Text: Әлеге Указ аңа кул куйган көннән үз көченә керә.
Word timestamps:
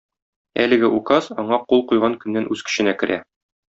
Әлеге 0.63 0.87
Указ 0.99 1.27
аңа 1.43 1.59
кул 1.73 1.85
куйган 1.93 2.17
көннән 2.25 2.49
үз 2.57 2.65
көченә 2.71 2.97
керә. 3.03 3.21